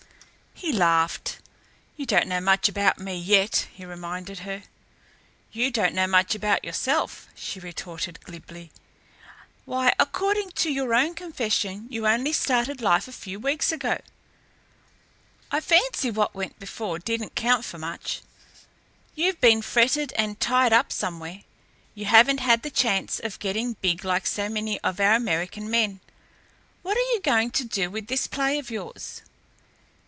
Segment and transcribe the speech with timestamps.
[0.53, 1.39] He laughed.
[1.97, 4.61] "You don't know much about me yet," he reminded her.
[5.51, 8.69] "You don't know much about yourself," she retorted glibly.
[9.65, 13.99] "Why, according to your own confession, you only started life a few weeks ago.
[15.49, 18.21] I fancy what went before didn't count for much.
[19.15, 21.41] You've been fretted and tied up somewhere.
[21.95, 26.01] You haven't had the chance of getting big like so many of our American men.
[26.83, 29.23] What are you going to do with this play of yours?"